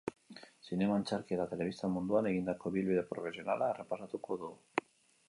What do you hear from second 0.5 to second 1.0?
Zinema,